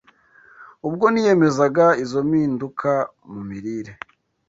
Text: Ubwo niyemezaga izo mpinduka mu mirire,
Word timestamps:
Ubwo 0.87 1.05
niyemezaga 1.13 1.85
izo 2.03 2.19
mpinduka 2.27 2.91
mu 3.31 3.41
mirire, 3.49 3.93